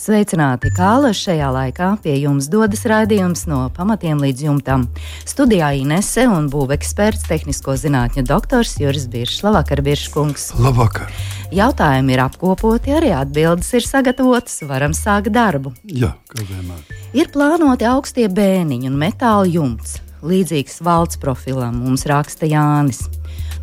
[0.00, 1.10] Sveicināti, Kāla!
[1.12, 4.86] Šajā laikā pie jums dodas raidījums no pamatiem līdz jumtam.
[5.28, 9.42] Studijā Inese un būveksperts, tehnisko zinātņu doktors Juris Biršs.
[9.44, 10.54] Labvakar, Birškungs!
[10.56, 11.12] Labvakar!
[11.52, 15.74] Jautājumi ir apkopoti, arī atbildes ir sagatavotas, varam sākt darbu.
[15.84, 16.96] Jā, kā vienmēr.
[17.20, 19.98] Ir plānoti augstie bēniņi un metāla jumts.
[20.24, 23.04] Līdzīgs valsts profilam mums raksta Jānis.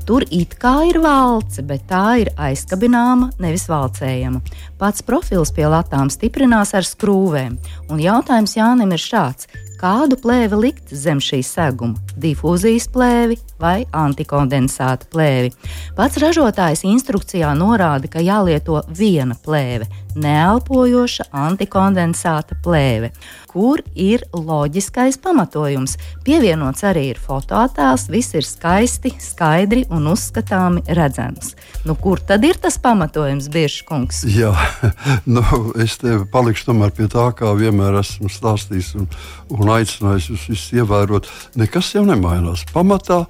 [0.07, 4.39] Tur it kā ir valce, bet tā ir aizkabināma, nevis valcējama.
[4.79, 7.57] Pats profils pie latām stiprinās ar skrūvēm,
[7.91, 9.49] un jautājums Jānim ir šāds:
[9.81, 11.99] kādu plēvi likt zem šī seguma?
[12.15, 15.53] Difūzijas plēvi vai antikondensāta plēvi?
[15.97, 19.87] Pats ražotājs instrukcijā norāda, ka jālieto viena plēve-
[20.27, 23.11] neelpojoša antikondensāta plēve
[23.57, 25.95] kur ir loģiskais pamatojums.
[26.25, 31.55] Pievienots arī ir fotoattēls, viss ir skaisti, skaidri un uzskatāmi redzams.
[31.87, 34.21] Nu, kur tad ir tas pamatojums, Biežs kungs?
[34.29, 34.51] Jā,
[35.35, 35.43] nu,
[35.81, 39.09] es tevi palikšu tomēr pie tā, kā vienmēr esmu stāstījis un,
[39.57, 41.31] un aicinājis jūs visus ievērot.
[41.57, 42.67] Nekas jau nemainās.
[42.75, 43.23] Pamatā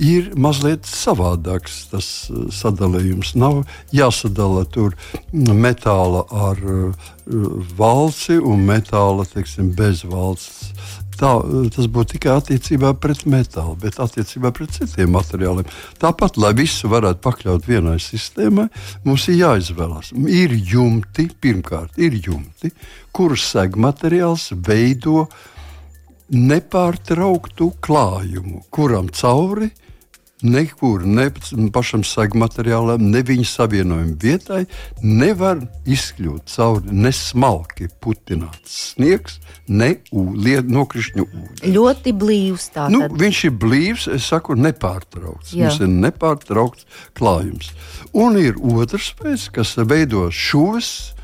[0.00, 3.34] ir mazliet savādāks tas uh, sadalījums.
[3.36, 3.62] Nav
[3.94, 4.96] jāsadala tur
[5.32, 7.12] metāla ar uh,
[7.76, 10.72] valci un metāla teiksim, bez valsts.
[11.20, 15.68] Tā, uh, tas būtu tikai attiecībā pret metālu, bet attiecībā pret citiem materiāliem.
[16.02, 18.68] Tāpat, lai visu varētu pakļaut vienai sistēmai,
[19.04, 20.14] mums ir jāizvēlas.
[20.32, 22.72] Ir jumti, pirmkārt, ir jumti,
[23.12, 25.28] kurus segmateriāls veido
[26.32, 29.68] nepārtrauktu klājumu, kuram cauri
[30.42, 31.28] nekur, ne
[31.74, 34.64] pašam segmateriālam, ne viņa savienojuma vietai
[35.02, 39.38] nevar izkļūt cauri ne smalki putināts sniegs,
[39.68, 41.64] ne nokrišņu ūdens.
[41.66, 42.88] Ļoti blīvs tā.
[42.92, 45.54] Nu, viņš ir blīvs, es saku, nepārtraukts.
[45.56, 45.70] Jā.
[45.70, 46.86] Mums ir nepārtraukts
[47.18, 47.72] klājums.
[48.12, 51.14] Un ir otrs veids, kas veido šos,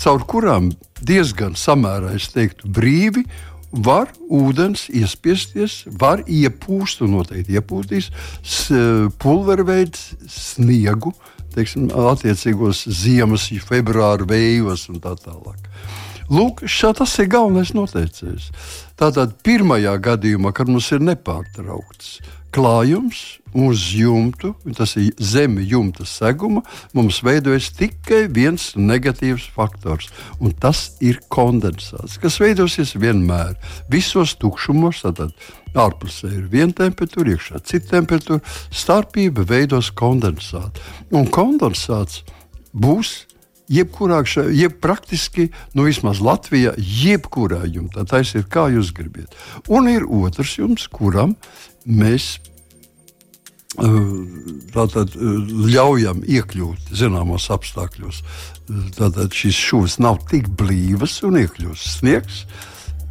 [0.00, 0.70] caur kurām
[1.06, 3.24] diezgan samērā, es teiktu, brīvi
[3.72, 8.10] var ūdens iespiesties, var iepūst un noteikti iepūtīs
[9.22, 11.12] pulverveids sniegu,
[11.56, 15.60] teiksim, attiecīgos ziemas, februāra vējos un tā tālāk.
[16.26, 18.48] Lūk, šā, tas ir galvenais noteicējs.
[18.98, 22.16] Tātad pirmajā gadījumā, kad mums ir nepārtraukts
[22.56, 26.62] klājums uz jumtu, tas ir zem jumta seguma,
[26.96, 30.08] mums veidojas tikai viens negatīvs faktors,
[30.40, 33.56] un tas ir kondensāts, kas veidosies vienmēr
[33.92, 35.02] visos tukšumos.
[35.04, 35.36] Tātad
[35.76, 38.40] ārpusē ir viena temperatūra, iekšā cita temperatūra,
[38.72, 40.80] starpība veidos kondensātu.
[41.12, 42.22] Un kondensāts
[42.72, 43.18] būs
[43.72, 44.22] jebkurā,
[44.54, 48.06] jeb praktiski, nu vismaz Latvijā, jebkurā jumtā.
[48.08, 49.34] Tas ir kā jūs gribat.
[49.68, 51.36] Un ir otrs jums, kuram
[51.86, 52.36] mēs
[54.72, 58.22] tātad, ļaujam iekļūt zināmos apstākļos.
[58.96, 62.44] Tātad šīs šūnas nav tik blīvas un iekļūst sniegs,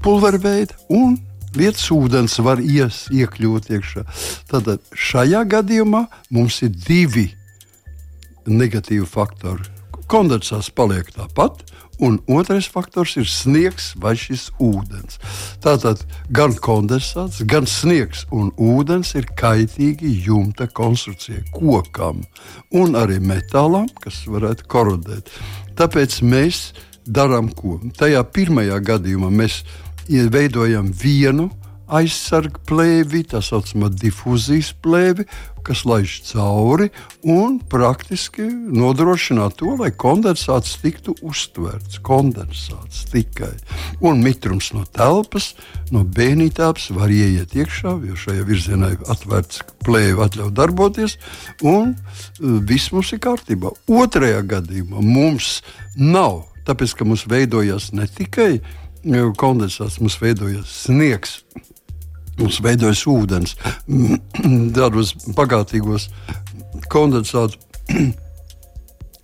[0.04, 1.20] pulverveida un
[1.56, 4.06] lietas ūdens var ies, iekļūt iekšā.
[4.50, 7.30] Tātad šajā gadījumā mums ir divi
[8.46, 9.75] negatīvi faktori.
[10.12, 11.64] Kondensāts paliek tāpat,
[12.00, 15.16] Un otrais faktors ir sniegs vai šis ūdens.
[15.64, 16.02] Tātad
[16.36, 22.26] gan kondensāts, gan sniegs un ūdens ir kaitīgi jumta konstrukcijai, kokam
[22.76, 25.32] un arī metālam, kas varētu korodēt.
[25.80, 26.74] Tāpēc mēs
[27.08, 27.80] darām ko?
[27.96, 29.62] Tajā pirmajā gadījumā mēs
[30.10, 31.48] veidojam vienu
[31.88, 35.25] aizsarga plēvi, tā saucamā difūzijas plēvi,
[35.66, 36.91] kas laiž cauri
[37.25, 41.97] un praktiski nodrošina to, lai kondensāts tiktu uztverts.
[42.06, 43.53] Kondensāts tikai.
[44.06, 45.53] Un mitrums no telpas,
[45.94, 51.18] no bēnītāps var ieiet iekšā, jo šajā virzienā ir atvērts plēvi, atļauj darboties,
[51.65, 53.74] un e, viss mums ir kārtībā.
[53.89, 55.60] Otrajā gadījumā mums
[55.98, 58.62] nav, tāpēc ka mums veidojas ne tikai e,
[59.42, 61.39] kondensāts, mums veidojas sniegs
[62.40, 63.56] Mums veidojas ūdens,
[64.78, 66.10] tādos bagātīgos
[66.92, 67.62] kondensātu.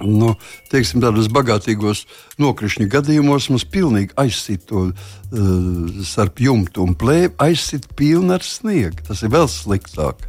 [0.02, 0.34] Nu,
[0.72, 2.06] teiksim, tādos bagātīgos
[2.42, 4.96] nokrišņu gadījumos mums pilnīgi aizsit to uh,
[6.08, 9.06] starp jumtu un plēvi, aizsit pilni ar sniegu.
[9.08, 10.26] Tas ir vēl sliktāk.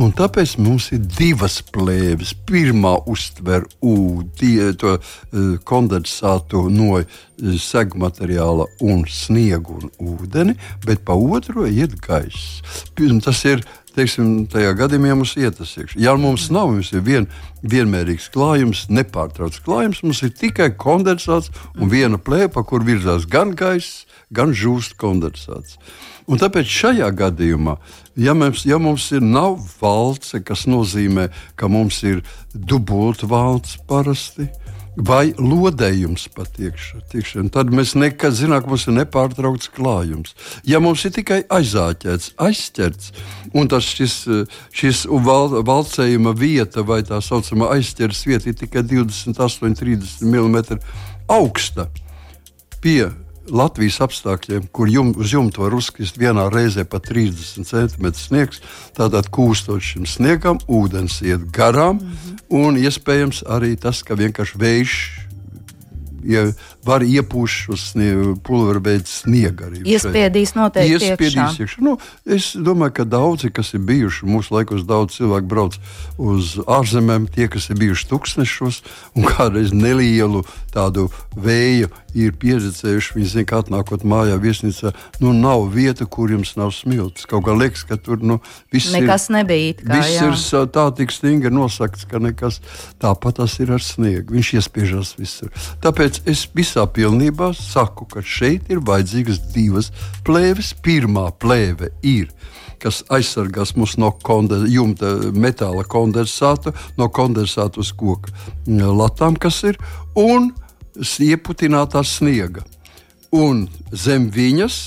[0.00, 2.32] Un tāpēc mums ir divas plēves.
[2.48, 7.18] Pirmā uztver ūdeni, to uh, kondensātu no uh,
[7.60, 10.56] segu materiāla un sniegu un ūdeni,
[10.86, 12.60] bet pa otro iet gaiss.
[13.24, 13.64] Tas ir
[13.94, 15.98] teiksim, tajā gadījumā mums iet tas iekšā.
[16.00, 17.26] Ja mums nav, mums ir vien,
[17.62, 23.54] vienmērīgs klājums, nepārtraukts klājums, mums ir tikai kondensāts un viena plēve, pa kur virzās gan
[23.58, 24.04] gaiss,
[24.34, 25.78] gan žūst kondensāts.
[26.30, 27.74] Un tāpēc šajā gadījumā,
[28.20, 31.26] ja mums, ja mums ir nav valce, kas nozīmē,
[31.58, 32.22] ka mums ir
[32.54, 34.46] dubultvalce parasti,
[34.96, 37.44] vai lodējums pat iekšā.
[37.54, 40.34] Tad mēs nekad zinām, ka mums ir nepārtraukts klājums.
[40.66, 43.12] Ja mums ir tikai aizāķēts, aizķerts,
[43.54, 44.16] un tas šis,
[44.74, 50.80] šis val, valcējuma vieta vai tā saucamā aizķeres vieta ir tikai 28, 30 mm
[51.30, 51.86] augsta
[52.82, 53.10] pie
[53.50, 58.62] Latvijas apstākļiem, kur jum, uz jumta var uzkrist vienā reizē pat 30 cm sniegs,
[58.96, 62.38] tātad kūstot šim sniegam, ūdens iet garām, mm -hmm.
[62.62, 64.94] un iespējams arī tas, ka vienkārši vējš
[66.26, 66.46] ja
[66.86, 67.86] var iepūst uz
[68.46, 69.70] pulverveida sniega.
[69.80, 70.98] Iespiedīs noteikti.
[70.98, 71.84] Iespiedīs iekšā.
[71.84, 71.96] Nu,
[72.26, 75.78] es domāju, ka daudzi, kas ir bijuši mūsu laikos, daudz cilvēku brauc
[76.20, 78.82] uz ārzemēm, tie, kas ir bijuši tūkstnešos
[79.16, 80.44] un kādreiz nelielu
[80.74, 83.14] tādu vēju ir pieredzējuši.
[83.16, 87.26] Viņi zina, ka atnākot mājā, viesnīcā, nu nav vieta, kur jums nav smilts.
[87.30, 88.40] Kaut kā liekas, ka tur nu,
[88.74, 89.76] viss nekas ir, nebija.
[89.80, 90.16] Kā, viss
[90.50, 90.62] jā.
[90.64, 92.60] ir tā tik stingri nosakts, ka nekas
[93.02, 94.34] tāpat tas ir ar sniegu.
[94.34, 95.52] Viņš iespiežas visur.
[95.84, 99.92] Tāpēc Tāpēc es visā pilnībā saku, ka šeit ir vajadzīgas divas
[100.26, 100.72] plēves.
[100.82, 102.32] Pirmā plēve ir
[102.82, 108.34] kas aizsargās mūs no konde, jumta metāla kondensāta, no kondensāta uz koka
[108.66, 109.78] latām, kas ir,
[110.18, 110.48] un
[110.98, 112.64] ieputinātā sniega.
[113.30, 114.80] Un zem viņas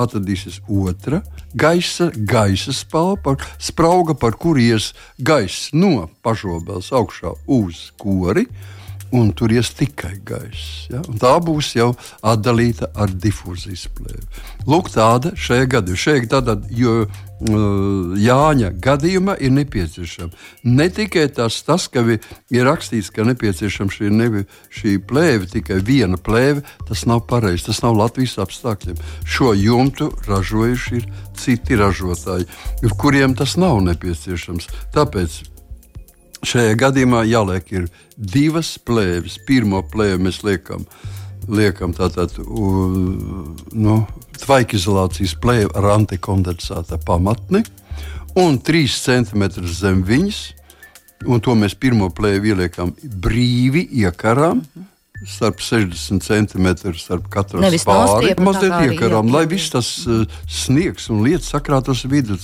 [0.00, 1.20] atradīsies otra
[1.52, 8.46] gaisa, gaisa spalva, sprauga, par kurijas gaisa no pašobels augšā uz kori
[9.12, 10.88] un tur ies tikai gaiss.
[10.90, 11.02] Ja?
[11.06, 11.92] Un tā būs jau
[12.26, 14.26] atdalīta ar difūzijas plēvi.
[14.66, 16.02] Lūk, tāda šajā gadījumā.
[16.06, 20.32] Šeit tātad, jo uh, Jāņa gadījumā ir nepieciešama
[20.64, 26.16] ne tikai tas, tas ka ir rakstīts, ka nepieciešama šī, nevi, šī plēve, tikai viena
[26.16, 26.64] plēve.
[26.88, 28.96] Tas nav pareizi, tas nav Latvijas apstākļiem.
[29.28, 32.48] Šo jumtu ražojuši ir citi ražotāji,
[32.96, 34.72] kuriem tas nav nepieciešams.
[34.96, 35.42] Tāpēc
[36.46, 39.38] šajā gadījumā jāliek ir divas plēves.
[39.46, 40.86] Pirmo plēvi mēs liekam,
[41.48, 43.96] liekam tātad nu,
[44.42, 47.64] tvaikizolācijas plēvi ar antikondensāta pamatni
[48.36, 50.42] un 3 cm zem viņas.
[51.26, 54.60] Un to mēs pirmo plēvi ieliekam brīvi iekarām.
[54.60, 58.34] Mm -hmm starp 60 centimetriem starp katru pāri.
[58.42, 62.36] Mazliet iekarām, lai viss tas uh, sniegs un lietas sakrātos vidū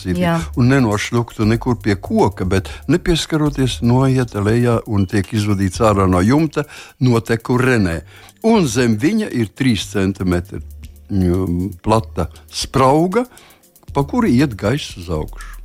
[0.56, 6.64] un nenošļuktu nekur pie koka, bet nepieskaroties noiet lejā un tiek izvadīts ārā no jumta
[7.00, 8.00] noteku renē.
[8.48, 10.62] Un zem viņa ir 3 centimetri
[11.10, 13.26] mm, plata sprauga,
[13.92, 15.61] pa kuru iet gaiss uz augšu.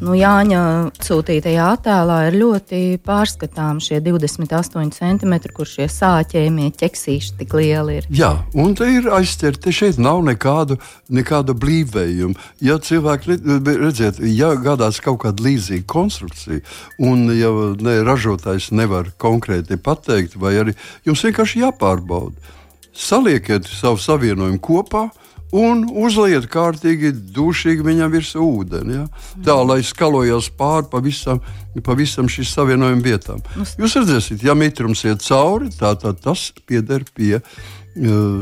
[0.00, 0.60] Nu, Jāņa
[1.04, 8.08] sūtītajā attēlā ir ļoti pārskatāms šie 28 cm, kur šie sāķējumie ķeksīši tik lieli ir.
[8.08, 9.74] Jā, un te ir aizķerti.
[9.76, 10.78] Šeit nav nekādu,
[11.12, 12.32] nekādu blīvējumu.
[12.64, 13.36] Ja cilvēki
[13.68, 16.64] redziet, ja gadās kaut kāda līdzīga konstrukcija,
[17.04, 17.52] un ja
[17.84, 22.56] ne, ražotājs nevar konkrēti pateikt, vai arī jums vienkārši jāpārbauda.
[22.96, 25.10] Saliekiet savu savienojumu kopā,
[25.52, 29.00] un uzliet kārtīgi dušīgi viņam virsū ūdeni.
[29.00, 29.06] Ja?
[29.46, 31.42] Tā lai skalojas pāri pavisam,
[31.86, 33.42] pavisam šīs savienojuma vietām.
[33.78, 37.40] Jūs redzēsiet, ja mitrums iet cauri, tad tas pieder pie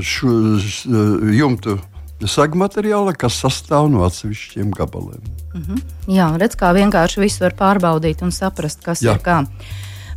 [0.04, 0.32] šo,
[1.32, 1.78] jumtu
[2.26, 5.22] sagmateriāla, kas sastāv no atsevišķiem gabaliem.
[5.54, 5.82] Mm -hmm.
[6.14, 9.14] Jā, redz, kā vienkārši visu var pārbaudīt un saprast, kas Jā.
[9.14, 9.46] ir kā.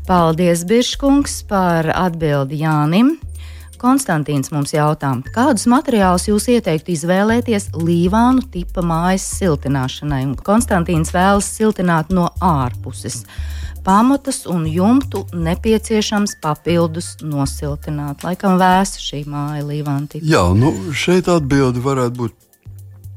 [0.08, 3.18] Paldies, Biržkungs, par atbildi Jānim.
[3.82, 10.20] Konstantīns mums jautā, kādus materiālus jūs ieteiktu izvēlēties līvānu tipa mājas siltināšanai?
[10.46, 13.24] Konstantīns vēlas siltināt no ārpuses.
[13.82, 18.22] Pamatus un jumtu nepieciešams papildus nosiltināt.
[18.22, 20.30] Laikam vēsa šī māja līvāna tipa.
[20.30, 22.38] Jā, nu šeit atbildi varētu būt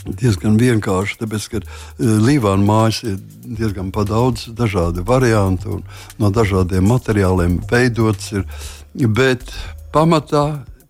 [0.04, 1.68] diezgan vienkārši, tāpēc, ka uh,
[2.24, 5.84] Līvāna mājas ir diezgan daudz dažādu variantu un
[6.20, 8.32] no dažādiem materiāliem veidots.
[8.32, 8.48] Ir,
[9.12, 9.52] bet
[9.94, 10.44] pamatā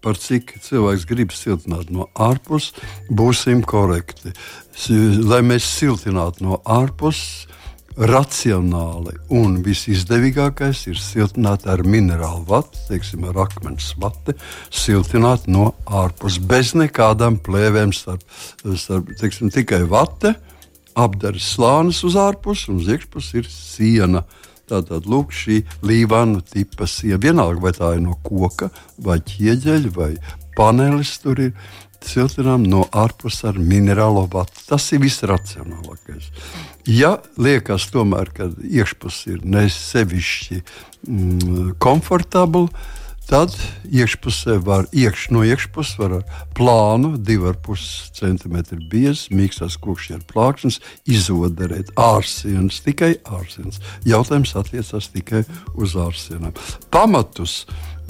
[0.05, 2.75] par cik cilvēks grib siltināt no ārpuses,
[3.09, 4.35] būsim korekti.
[5.25, 7.47] Lai mēs siltinātu no ārpuses,
[7.95, 14.35] racionāli un visizdevīgākais ir siltināt ar minerālu vatu, teiksim, ar akmens vati,
[14.75, 18.25] siltināt no ārpuses bez nekādām plēvēm, starp,
[18.75, 20.35] starp, teiksim, tikai vate,
[20.99, 24.25] apdares slānis uz ārpuses un uz iekšpuses ir siena.
[24.71, 30.13] Tātad lūk, šī līvānu tipa siena, vienalga vai tā ir no koka, vai ķieģeļa, vai
[30.57, 31.57] panelis tur ir.
[32.05, 34.61] siltinām no ārpuses ar minerālo vatu.
[34.69, 36.27] Tas ir visracionālākais.
[36.85, 42.69] Ja liekas, tomēr, ka iekšpusē ir nesevišķi mm, komfortabli,
[43.25, 43.55] Tad
[43.89, 48.59] iekšpusē var iekš, no iekšpuses var ar plānu, 2,5 cm
[48.93, 50.77] biezs, mīkstās kokšņa plāksnes,
[51.09, 53.81] izodarēt ārsienas, tikai ārsienas.
[54.05, 56.53] Jautājums attiecās tikai uz ārsienām.
[56.93, 57.63] Pamatus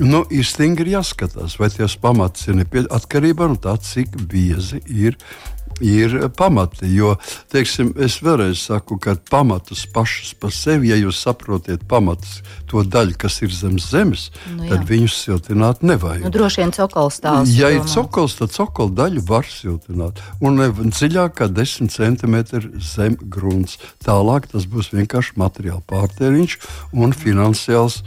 [0.03, 5.19] nu, ir stingri jāskatās, vai tie pamats ir nepieciešams atkarībā no tā, cik biezi ir
[5.81, 6.89] ir pamati.
[6.95, 7.15] Jo,
[7.53, 12.41] teiksim, es vēlreiz saku, ka pamatus pašus par sevi, ja jūs saprotat pamatus,
[12.71, 14.75] to daļu, kas ir zem zemes, nu, jā.
[14.75, 16.27] tad viņus siltināt nevajag.
[16.27, 17.55] Nu, droši vien cokols tās.
[17.55, 20.21] Ja ir cokols, tad cokola daļu var siltināt.
[20.45, 22.37] Un ne dziļāk kā 10 cm
[22.83, 23.79] zem grunts.
[24.05, 26.59] Tālāk tas būs vienkārši materiāla pārtēriņš
[26.93, 28.03] un finansiāls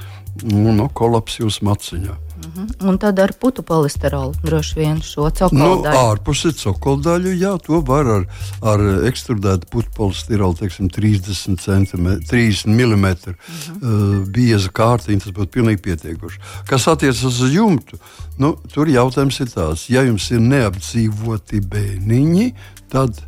[0.45, 2.26] nu, no kolaps jūsu maciņā.
[2.37, 2.87] -hmm.
[2.89, 5.91] Un tad ar putu polisterolu droši vien šo cokolu nu.
[5.91, 8.25] Ārpusē cokolu daļu, jā, to var ar,
[8.61, 13.77] ar ekstrudētu putu polistirolu, teiksim, 30 cm, 30 mm mm -hmm.
[13.81, 16.39] uh, bieza kārtiņa, tas būtu pilnīgi pietiekoši.
[16.67, 17.97] Kas attiecas uz jumtu,
[18.37, 22.53] nu, tur jautājums ir tāds, ja jums ir neapdzīvoti bēniņi,
[22.89, 23.21] tad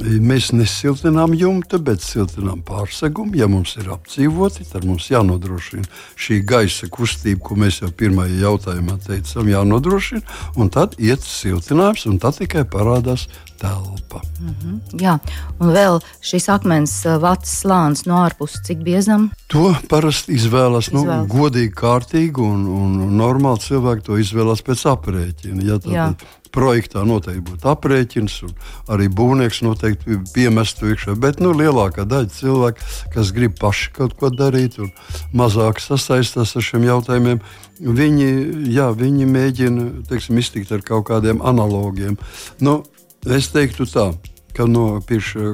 [0.00, 3.36] Mēs nesiltinām jumtu, bet siltinām pārsegumu.
[3.36, 5.84] Ja mums ir apdzīvoti, tad mums jānodrošina
[6.16, 10.24] šī gaisa kustība, ko mēs jau pirmajā jautājumā teicām, jānodrošina.
[10.56, 13.28] Un tad iet siltinājums, un tad tikai parādās
[13.62, 14.22] telpa.
[14.40, 15.18] Mm -hmm, jā,
[15.60, 19.30] un vēl šis akmens uh, vats slānis no ārpuses, cik biezam?
[19.46, 21.28] To parasti izvēlas, nu, izvēlas.
[21.28, 25.62] godīgi, kārtīgi, un, un normāli cilvēki to izvēlas pēc aprēķina.
[25.62, 28.54] Ja, tad, projektā noteikti būtu aprēķins, un
[28.92, 31.16] arī būvnieks noteikti piemestu iekšā.
[31.20, 34.92] Bet nu, lielākā daļa cilvēku, kas grib paši kaut ko darīt un
[35.36, 37.42] mazāk sasaistās ar šiem jautājumiem,
[37.82, 38.28] viņi,
[38.72, 42.18] jā, viņi mēģina teiksim, iztikt ar kaut kādiem analogiem.
[42.62, 42.82] Nu,
[43.26, 44.10] es teiktu tā,
[44.56, 45.50] ka no uh,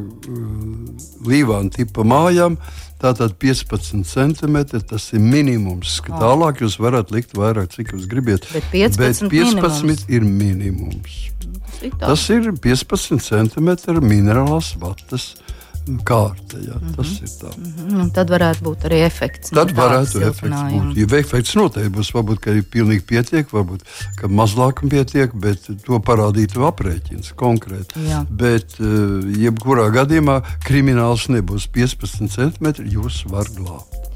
[1.28, 2.58] līvāna tipa mājām
[2.98, 6.00] Tātad 15 centimetri tas ir minimums.
[6.02, 6.18] Oh.
[6.18, 8.48] Tālāk jūs varat likt vairāk, cik jūs gribat.
[8.50, 10.02] Bet 15, bet 15 minimums.
[10.10, 11.18] ir minimums.
[12.02, 15.36] Tas ir 15 centimetri minerālās vatas
[16.04, 16.58] kārta.
[16.60, 16.96] Jā, mm -hmm.
[16.96, 17.50] Tas ir tā.
[17.56, 18.10] Mm -hmm.
[18.12, 19.50] Tad varētu būt arī efekts.
[19.50, 20.96] Tad varētu efekts būt.
[20.96, 23.82] Ja efekts noteikti būs, varbūt arī pilnīgi pietiek, varbūt
[24.28, 28.08] mazāk pietiek, bet to parādītu aprēķins konkrēti.
[28.08, 28.26] Jā.
[28.30, 34.07] Bet eh, jebkurā gadījumā krimināls nebūs 15 centimetri, jūs varat glābt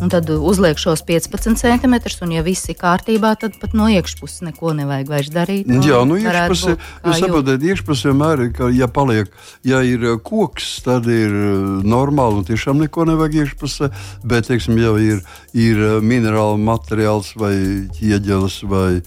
[0.00, 4.44] un tad uzliek šos 15 centimetrus, un, ja viss ir kārtībā, tad pat no iekšpuses
[4.46, 5.70] neko nevajag vairs darīt.
[5.84, 9.30] Jā, no iekšpuses, jūs saprotat, iekšpusē vienmēr ir, ka, ja paliek,
[9.66, 13.90] ja ir uh, koks, tad ir uh, normāli, un tiešām neko nevajag iekšpusē,
[14.24, 15.22] bet, teiksim, jau ir,
[15.54, 17.54] ir uh, minerāla materiāls vai
[17.98, 19.00] ķieģelis vai,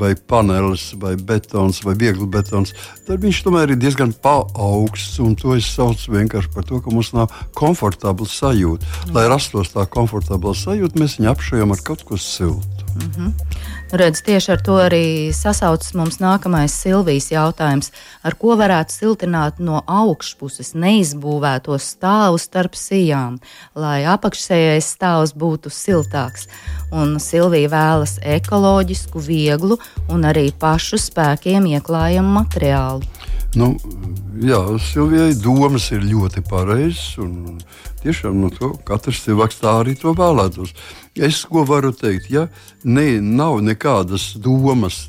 [0.00, 2.74] vai panelis vai betons vai viegli betons,
[3.06, 7.12] tad viņš tomēr ir diezgan paaugsts, un to es saucu vienkārši par to, ka mums
[7.16, 9.12] nav komfortabla sajūta.
[9.14, 9.86] Lai rastos tā
[10.26, 12.84] komfortabla sajūta, mēs viņu apšējam ar kaut ko siltu.
[12.96, 13.32] Mm -hmm.
[13.92, 17.92] Redz, tieši ar to arī sasaucas mums nākamais Silvijas jautājums.
[18.22, 23.38] Ar ko varētu siltināt no augšpuses neizbūvētos stāvus starp sijām,
[23.74, 26.48] lai apakšējais stāvs būtu siltāks?
[26.90, 29.78] Un Silvija vēlas ekoloģisku, vieglu
[30.08, 33.02] un arī pašu spēkiem ieklājamu materiālu.
[33.54, 33.76] Nu,
[34.40, 37.16] jā, Silvijai domas ir ļoti pareizas.
[38.06, 40.70] Tiešām no to katrs cilvēks tā arī to vēlētos.
[41.18, 42.44] Es ko varu teikt, ja
[42.86, 45.08] ne, nav nekādas domas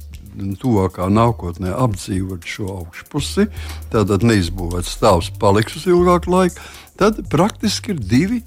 [0.57, 3.45] tuvākā nākotnē apdzīvot šo augšpusi,
[3.93, 6.65] tad neizbūvēts stāvs paliks uz ilgāku laiku,
[6.97, 8.41] tad praktiski ir divi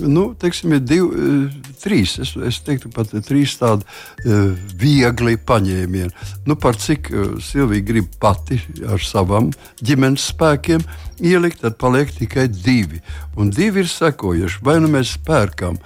[0.00, 2.16] nu, teiksim, ir divi, eh, trīs.
[2.22, 4.50] Es, es teiktu, pat trīs tādi uh,
[4.80, 6.10] viegli paņēmieni.
[6.48, 7.10] Nu, par cik
[7.44, 9.50] Silvija grib pati ar savām
[9.84, 10.84] ģimenes spēkiem
[11.20, 13.00] ielikt, tad paliek tikai divi.
[13.36, 14.60] Un divi ir sekojuši.
[14.64, 15.80] Vai nu mēs pērkam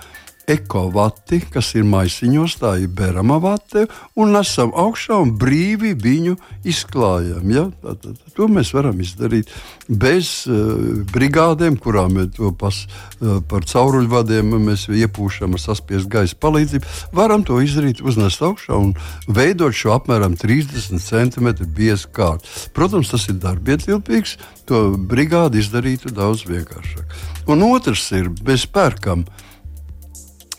[0.50, 3.86] ekovati, kas ir maisiņos, tā ir berama vate,
[4.18, 6.36] un nesam augšā un brīvi viņu
[6.68, 7.44] izklājam.
[7.52, 7.64] Ja?
[7.82, 9.52] Tā, tā, tā, to mēs varam izdarīt
[9.88, 12.82] bez uh, brigādēm, kurām to pas,
[13.20, 16.92] uh, par cauruļvadiem mēs iepūšam ar saspiestu gaisa palīdzību.
[17.16, 18.92] Varam to izdarīt, uznest augšā un
[19.28, 22.50] veidot šo apmēram 30 cm biezu kārtu.
[22.76, 24.36] Protams, tas ir darbietilpīgs,
[24.68, 27.16] to brigādi izdarītu daudz vienkāršāk.
[27.52, 29.26] Un otrs ir bez pērkam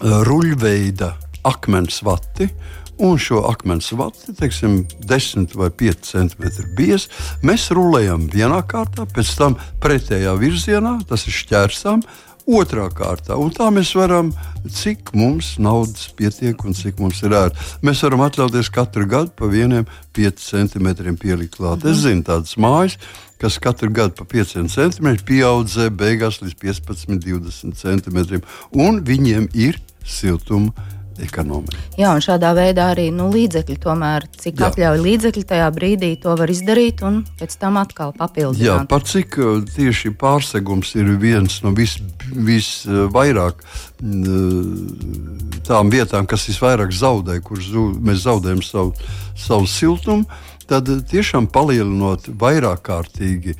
[0.05, 2.49] ruļveida akmens vati.
[2.95, 6.45] Un šo akmens vati, teiksim, 10 vai 5 cm
[6.77, 7.09] biezs,
[7.43, 12.05] mēs rulējam vienā kārtā, pēc tam pretējā virzienā, tas ir šķērsām,
[12.45, 13.35] otrā kārtā.
[13.41, 14.29] Un tā mēs varam,
[14.69, 17.67] cik mums naudas pietiek un cik mums ir ērti.
[17.85, 21.83] Mēs varam atļauties katru gadu pa vieniem 5 centimetriem pielikt klāt.
[21.83, 21.91] Mhm.
[21.91, 22.95] Es zinu tādas mājas,
[23.41, 29.81] kas katru gadu pa 5 centimetriem pieaudzē beigās līdz 15, 20 centimetriem, un viņiem ir
[30.05, 30.73] siltuma
[31.21, 31.77] ekonomika.
[31.95, 34.69] Jā, un šādā veidā arī nu, līdzekļi, tomēr, cik Jā.
[34.69, 38.65] atļauj līdzekļi tajā brīdī, to var izdarīt un pēc tam atkal papildināt.
[38.65, 46.47] Jā, par cik uh, tieši pārsegums ir viens no visvairāk vis, uh, tām vietām, kas
[46.51, 47.63] visvairāk zaudē, kur
[48.03, 48.95] mēs zaudējam savu,
[49.39, 50.27] savu siltumu
[50.69, 53.55] tad tiešām palielinot vairāk kārtīgi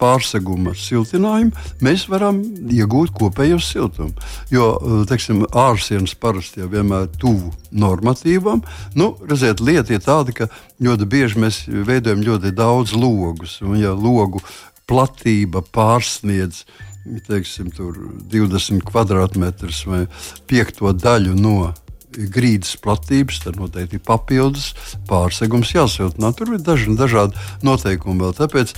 [0.00, 1.52] pārseguma siltinājumu,
[1.84, 2.42] mēs varam
[2.72, 4.12] iegūt kopējo siltumu.
[4.52, 4.74] Jo
[5.08, 8.62] teiksim, ārsienas parasti jau vienmēr tuvu normatīvam.
[8.98, 10.50] Nu, redziet, lieta ir tāda, ka
[10.82, 13.60] ļoti bieži mēs veidojam ļoti daudz logus.
[13.64, 14.42] Un, ja logu
[14.88, 16.64] platība pārsniedz
[17.26, 17.70] teiksim,
[18.30, 20.04] 20 kvadrātmetrus vai
[20.46, 21.72] piekto daļu no
[22.12, 24.72] grīdas platības, tad noteikti ir papildus
[25.08, 26.32] pārsegums jāsiltinā.
[26.36, 28.34] Tur ir daži dažādi noteikumi vēl.
[28.38, 28.74] Tāpēc,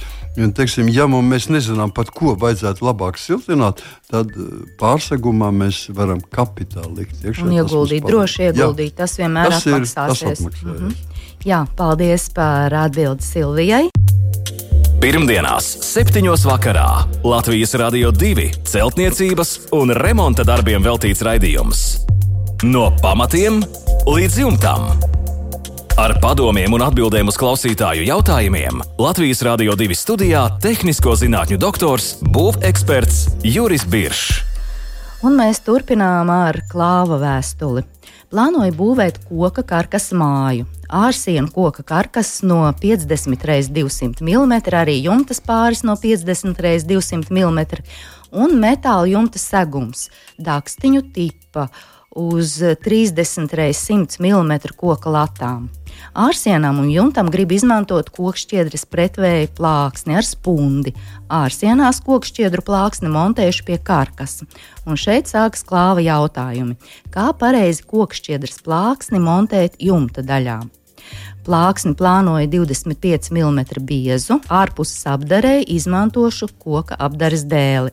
[0.57, 7.03] teiksim, ja mēs nezinām, pat ko vajadzētu labāk siltināt, tad eh, pārsegumā mēs varam kapitāli
[7.03, 7.47] likt iekšā.
[7.47, 9.05] Un ieguldīt, droši ieguldīt, Jā.
[9.05, 10.41] tas vienmēr tas atmaksāsies.
[10.41, 11.13] Ir, tas mm -hmm.
[11.45, 13.89] Jā, paldies par atbildi Silvijai.
[15.05, 16.25] Pirmdienās, 7.
[16.49, 22.14] vakarā Latvijas Rādio 2 celtniecības un remonta darbiem veltīts raidījums.
[22.65, 23.59] No pamatiem
[24.09, 24.87] līdz jumtam.
[26.01, 33.45] Ar padomiem un atbildēm uz klausītāju jautājumiem Latvijas Rādio 2 studijā- tehnisko zinātņu doktors, būveksperts
[33.45, 34.41] Juris Biršs.
[35.25, 37.85] Un mēs turpinām ar klāva vēstuli.
[38.33, 40.65] Plānoju būvēt koka karkas māju.
[40.89, 47.29] Ārsienu koka karkas no 50 x 200 mm, arī jumtas pāris no 50 x 200
[47.31, 47.61] mm
[48.33, 50.09] un metāla jumta segums,
[50.41, 51.69] dakstiņu tipa
[52.15, 55.69] uz 30 x 100 mm koka latām.
[56.15, 60.95] Ārsienām un jumtam grib izmantot kokšķiedras pretvēja plāksni ar spundi.
[61.31, 64.41] Ārsienās kokšķiedru plāksni montējuši pie karkas.
[64.87, 66.79] Un šeit sākas klāva jautājumi.
[67.15, 70.61] Kā pareizi kokšķiedras plāksni montēt jumta daļā?
[71.45, 77.93] Plāksni plānoja 25 mm biezu, ārpuses apdarēji izmantošu koka apdares dēli.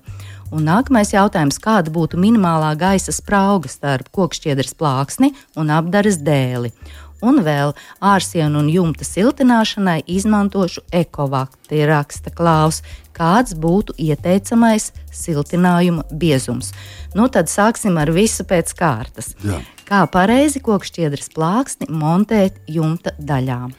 [0.51, 6.73] Un nākamais jautājums, kāda būtu minimālā gaisa sprauga starp kokšķiedras plāksni un apdares dēli?
[7.21, 12.81] Un vēl ārsienu un jumta siltināšanai izmantošu ekovakti, raksta Klaus.
[13.15, 16.73] Kāds būtu ieteicamais siltinājuma biezums?
[17.15, 19.35] Nu, tad sāksim ar visu pēc kārtas.
[19.45, 19.61] Jā.
[19.87, 23.71] Kā pareizi kokšķiedras plāksni montēt jumta daļām?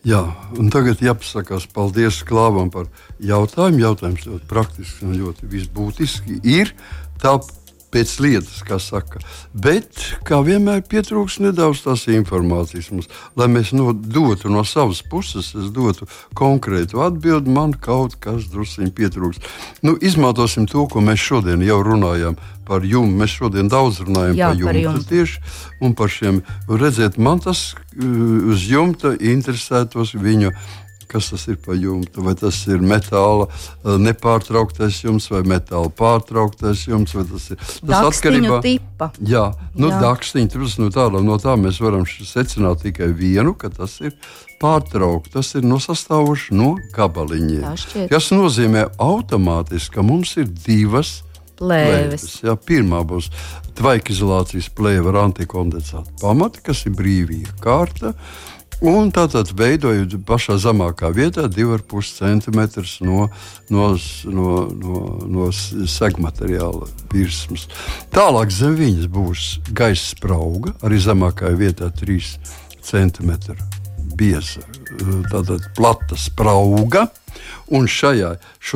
[0.00, 0.22] Jā,
[0.56, 2.86] un tagad jāpasakās paldies Klāvam par
[3.20, 3.82] jautājumu.
[3.84, 6.72] Jautājums ļoti praktisks un ļoti visbūtiski ir
[7.20, 7.34] tā
[7.90, 9.20] pēc lietas, kā saka.
[9.52, 9.90] Bet,
[10.26, 13.10] kā vienmēr, pietrūks nedaudz tās informācijas mums.
[13.36, 16.08] Lai mēs no, dotu no savas puses, es dotu
[16.38, 19.42] konkrētu atbildi, man kaut kas druskuļi pietrūks.
[19.84, 22.38] Nu, izmantosim to, ko mēs šodien jau runājam
[22.70, 23.18] par jumtu.
[23.18, 25.42] Mēs šodien daudz runājam Jā, par jumtu, tieši
[25.82, 26.44] un par šiem.
[26.70, 30.54] Redziet, man tas uh, uz jumta interesētos viņu
[31.10, 32.22] kas tas ir pa jumtu.
[32.22, 37.16] Vai tas ir metāla uh, nepārtrauktais jumts vai metāla pārtrauktais jumts.
[37.32, 39.10] Tas ir tas atkarībā no tipa.
[39.18, 43.98] Jā, nu, dakstiņi, tas, no, tā, no tā mēs varam secināt tikai vienu, ka tas
[44.04, 44.14] ir
[44.62, 45.34] pārtraukts.
[45.34, 47.66] Tas ir nosastāvošs no gabaliņiem.
[48.12, 51.20] Tas nozīmē automātiski, ka mums ir divas
[51.60, 52.40] plēves.
[52.44, 53.30] Jā, pirmā būs
[53.78, 58.14] tvaikizolācijas plēve ar antikondensātu pamatu, kas ir brīvība kārta.
[58.80, 62.62] Un tātad veidojot pašā zemākā vietā 2,5 cm
[63.04, 63.26] no,
[63.68, 63.88] no,
[64.24, 67.66] no, no, no segmateriāla virsmas.
[68.14, 72.32] Tālāk zem viņas būs gaisa sprauga, arī zemākajā vietā 3
[72.80, 73.36] cm
[74.20, 74.62] bieza,
[75.32, 77.08] tātad plata sprauga.
[77.70, 78.34] Un šajā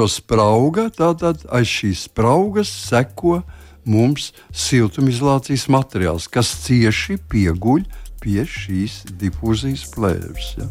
[0.09, 3.41] sprauga, tātad aiz šīs spraugas seko
[3.85, 7.85] mums siltumizolācijas materiāls, kas cieši pieguļ
[8.25, 10.55] pie šīs difūzijas plēves.
[10.59, 10.69] Ja.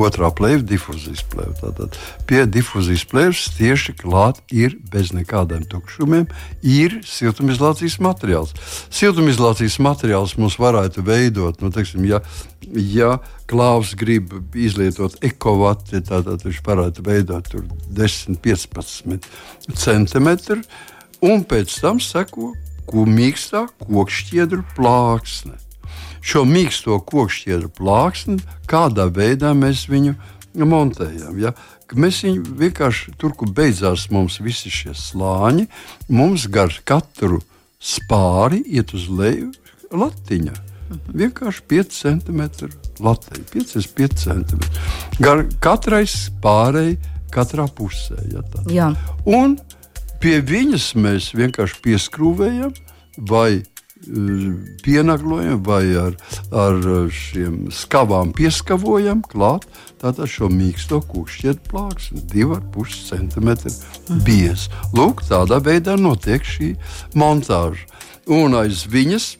[0.00, 1.54] Otrā plēve- difūzijas plēve.
[1.60, 6.26] Tātad pie difūzijas plēves tieši klāt ir bez nekādiem tukšumiem,
[6.62, 8.54] ir siltumizolācijas materiāls.
[8.90, 12.22] Siltumizolācijas materiāls mums varētu veidot, nu, teiksim, ja,
[12.72, 17.52] ja klāvs grib izlietot ekovati, tad viņš varētu veidot
[17.90, 19.28] 10, 15
[19.74, 20.62] centimetru,
[21.20, 22.54] un pēc tam seko
[22.88, 25.63] ko mīkstā kokšķiedru plāksne
[26.24, 30.16] šo mīksto kokšķiedru plāksni, kādā veidā mēs viņu
[30.64, 31.38] montējam.
[31.42, 31.52] Ja?
[31.98, 35.66] mēs viņu vienkārši tur, kur beidzās mums visi šie slāņi,
[36.08, 37.40] mums gar katru
[37.78, 39.52] spāri iet uz leju
[39.94, 40.54] latiņa.
[41.14, 42.70] Vienkārši 5 centimetri
[43.02, 44.82] latiņa, 5,5 centimetri.
[45.22, 46.96] Gar katrai spārei,
[47.34, 48.18] katrā pusē.
[48.70, 48.92] Ja.
[49.26, 49.56] Un
[50.22, 52.74] pie viņas mēs vienkārši pieskrūvējam
[53.30, 53.64] vai
[54.84, 56.16] pienaglojam vai ar,
[56.52, 56.80] ar
[57.12, 59.66] šiem skavām pieskavojam klāt.
[60.02, 64.68] Tātad šo mīksto kūšķietu plāksni, 2,5 cm biez.
[64.96, 66.74] Lūk, tādā veidā notiek šī
[67.16, 67.88] montāža.
[68.28, 69.34] Un aiz viņas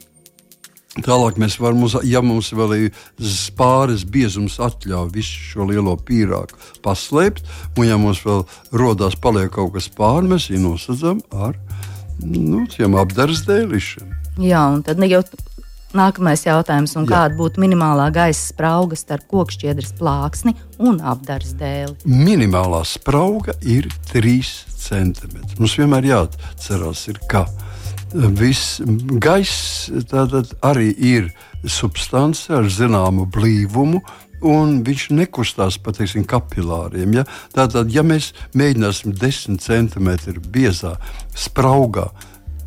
[0.94, 2.98] Tālāk mēs varam, ja mums vēl ir
[3.59, 6.55] pāris biezums, atļauj visu šo lielo pīrāgu
[6.87, 7.42] paslēpt,
[7.74, 11.59] un ja mums vēl rodas paliek kaut kas pāri, mēs viņu nosacām ar
[12.22, 14.23] nu, tiem apdars dēlišiem.
[14.42, 15.20] Jā, un tad jau
[15.94, 21.94] nākamais jautājums, kāda būtu minimālā gaisa sprauga starp kokšķiedras plāksni un apdars dēli?
[22.03, 24.35] Minimālā sprauga ir 3
[24.75, 25.38] cm.
[25.61, 27.47] Mums vienmēr jāatcerās, ir, ka
[28.14, 28.83] viss
[29.23, 29.88] gaiss
[30.66, 31.31] arī ir
[31.70, 34.03] substance ar zināmu blīvumu,
[34.44, 37.20] un viņš nekustās pa teiksim, kapilāriem.
[37.20, 37.25] Ja?
[37.55, 40.11] Tātad, ja mēs mēģināsim 10 cm
[40.53, 40.97] biezā
[41.38, 42.11] spraugā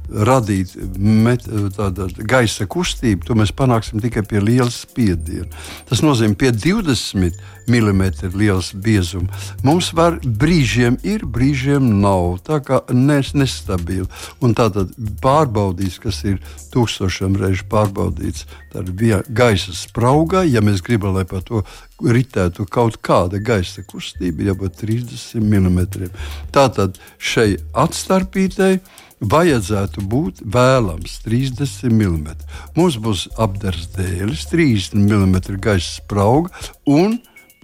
[0.08, 5.50] radīt met, tāda, gaisa kustību, to mēs panāksim tikai pie liela spiediena.
[5.90, 8.04] Tas nozīmē, pie 20 mm
[8.38, 9.28] liels biezuma.
[9.68, 12.40] Mums var brīžiem ir, brīžiem nav.
[12.48, 14.08] Tā kā nes, nestabili.
[14.44, 14.94] Un tātad
[15.24, 16.40] pārbaudīts, kas ir
[16.74, 18.94] tūkstošiem reižu pārbaudīts, tad
[19.28, 21.64] gaisa spraugā, ja mēs gribam, lai par to
[22.04, 26.12] ritētu kaut kāda gaisa kustība, jābūt 30 mm.
[26.54, 28.78] Tātad šai atstarpītei
[29.20, 32.36] vajadzētu būt vēlams 30 mm.
[32.78, 36.54] Mums būs apgabals dēlis, 30 mm gaisa sprauga
[36.86, 37.18] un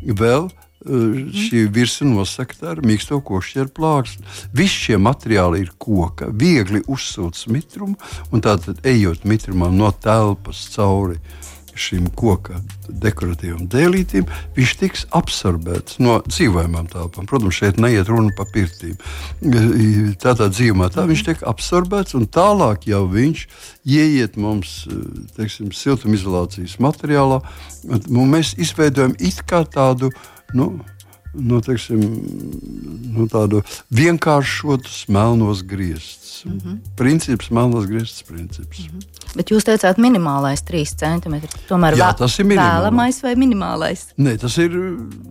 [0.03, 0.57] vēl uh,
[1.45, 4.25] šī virsma nosakta ar mīksto košķeru plāksni.
[4.55, 7.97] Visi šie materiāli ir koka, viegli uzsūts mitrumu,
[8.31, 11.19] un tātad ejot mitrumam no telpas cauri
[11.79, 17.27] šīm koka dekoratīvām dēlītīm, viņš tiks absorbēts no dzīvojamām telpām.
[17.29, 18.97] Protams, šeit neiet runa par pirtīm.
[20.23, 23.45] Tādā dzīvumā tā viņš tiek absorbēts, un tālāk jau viņš
[23.83, 24.83] ieiet mums
[25.37, 27.41] teiksim, siltumizolācijas materiālā.
[28.07, 30.11] Mēs izveidojam it kā tādu.
[30.53, 30.75] Nu,
[31.33, 32.01] nu, teiksim,
[33.15, 35.63] nu, tādu vienkāršotu melnos
[36.33, 36.65] griestus.
[36.65, 36.95] Mm -hmm.
[36.95, 38.79] Princips, melnos griestus princips.
[38.79, 39.35] Mm -hmm.
[39.35, 41.35] Bet jūs teicāt, minimālais 3 cm.
[41.67, 42.45] Tomēr Jā, tas ir.
[42.45, 43.99] Vēlamais vai minimālais?
[44.17, 44.71] Nē, tas ir.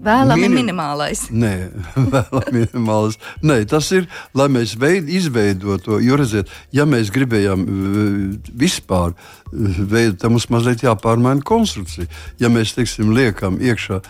[0.02, 0.54] Vēlami minim...
[0.54, 1.30] minimālais.
[1.30, 1.70] Nē,
[2.14, 3.18] vēlami minimālais.
[3.42, 5.98] Nē, tas ir, lai mēs veid, izveidotu to.
[5.98, 7.66] Jo, redziet, ja mēs gribējām
[8.54, 9.14] vispār
[9.52, 12.06] veidot, tad mums mazliet jāpārmaina konstrukcija.
[12.40, 14.00] Ja mēs, teiksim, liekam iekšā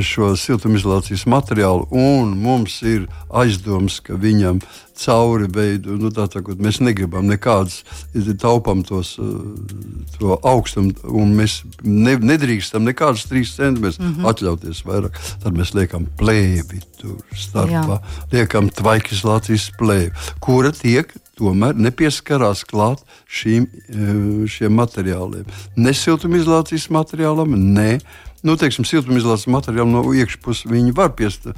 [0.00, 4.60] šo siltumizolācijas materiālu un mums ir aizdoms, ka viņam
[5.04, 5.96] cauri veidu.
[6.00, 7.80] Nu, tā, tā, mēs negribam nekādas,
[8.40, 14.30] taupām tos, eh, to augstumu, un mēs ne, nedrīkstam nekādas trīs centimetrus mm -hmm.
[14.32, 15.18] atļauties vairāk.
[15.42, 18.00] Tad mēs liekam plēvi tur starpā, Jā.
[18.32, 25.46] liekam tvaikizolācijas plēvi, kura tiek tomēr nepieskarās klāt šīm, eh, šiem materiāliem.
[25.76, 28.00] Ne siltumizolācijas materiālam, ne
[28.46, 31.54] nu, teiksim, siltumizolācijas materiāli no iekšpuses viņi var piest, eh,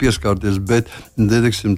[0.00, 1.76] pieskārties, bet teiksim,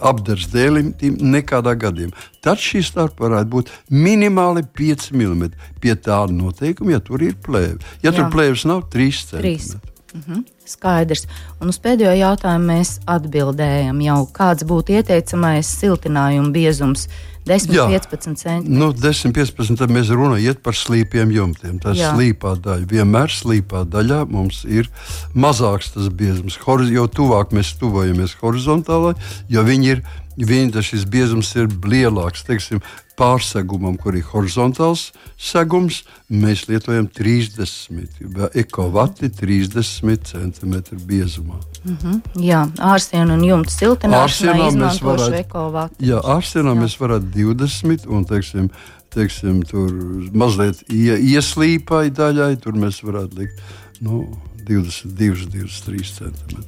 [0.00, 2.16] apdars dēlim nekādā gadījumā.
[2.44, 5.50] Tad šī starpa varētu būt minimāli 5 mm.
[5.80, 7.80] Pie tāda noteikuma, ja tur ir plēve.
[8.02, 8.16] Ja Jā.
[8.18, 9.80] tur plēves nav, 3 cm.
[10.16, 11.26] Mhm, skaidrs.
[11.60, 17.08] Un uz pēdējo jautājumu mēs atbildējam jau, kāds būtu ieteicamais siltinājuma biezums
[17.46, 17.86] 10, Jā.
[17.92, 18.74] 15 centimetri.
[18.74, 21.78] Nu, 10, 15 tad mēs runājam par slīpiem jumtiem.
[21.82, 22.90] Tā ir slīpā daļa.
[22.90, 24.90] Vienmēr slīpā daļā mums ir
[25.34, 26.58] mazāks tas biezums.
[26.90, 29.14] Jo tuvāk mēs tuvojamies horizontālai,
[29.48, 30.06] jo viņi ir
[30.36, 32.42] Viņa šis biezums ir lielāks.
[32.44, 32.82] Teiksim,
[33.16, 35.08] pārsegumam, kur ir horizontāls
[35.40, 40.74] segums, mēs lietojam 30 ekovati 30 cm
[41.08, 41.56] biezumā.
[41.84, 42.20] Mm -hmm.
[42.44, 45.94] Jā, ārsienu un jumta siltināšanā izmantošu ekovati.
[46.10, 46.80] Jā, ārsienā jā.
[46.82, 48.68] mēs varētu 20 un, teiksim,
[49.14, 49.92] teiksim, tur
[50.32, 53.64] mazliet ie, ieslīpai daļai, tur mēs varētu likt
[54.04, 54.24] nu,
[54.66, 56.62] 22, 23 cm.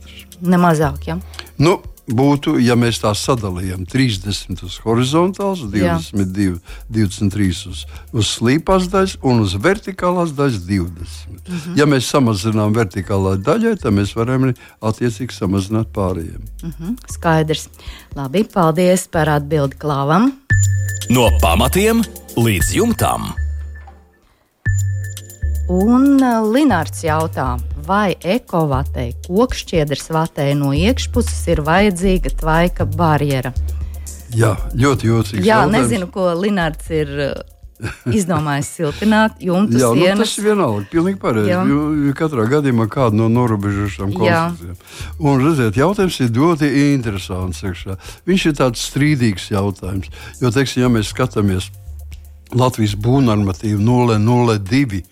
[0.47, 1.17] Ne mazāk, jā.
[1.19, 1.47] Ja?
[1.59, 1.79] Nu,
[2.09, 6.77] būtu, ja mēs tā sadalījām 30 uz horizontālas, 22, Jā.
[6.95, 11.29] 23 uz, uz slīpās daļas un uz vertikālās daļas 20.
[11.29, 11.79] Mm -hmm.
[11.79, 16.43] Ja mēs samazinām vertikālā daļai, tad mēs varam attiecīgi samazināt pārējiem.
[16.63, 16.97] Mm -hmm.
[17.13, 17.69] Skaidrs.
[18.17, 20.33] Labi, paldies par atbildi klāvam.
[21.09, 22.03] No pamatiem
[22.37, 23.31] līdz jumtam.
[25.73, 26.21] Un
[26.53, 27.55] Linārds jautā,
[27.87, 33.55] vai ekovatei, kokšķiedras vatei no iekšpuses ir vajadzīga tvaika barjera?
[34.37, 35.41] Jā, ļoti jocīgs.
[35.41, 35.79] Jā, jautājums.
[35.79, 37.15] nezinu, ko Linārds ir
[38.19, 40.23] izdomājis siltināt jumtu Jā, nu, sienas.
[40.25, 40.87] tas ir vienalga.
[40.93, 41.51] Pilnīgi pareizi.
[41.53, 44.41] Jo, katrā gadījumā kāda no norobežošām Jā.
[44.55, 44.79] konstrukcijām.
[45.23, 47.63] Un, redziet, jautājums ir ļoti interesants.
[47.69, 47.99] Iekšā.
[48.29, 50.11] Viņš ir tāds strīdīgs jautājums.
[50.43, 51.71] Jo, teiksim, ja mēs skatāmies
[52.57, 55.03] Latvijas būvnormatīvu 002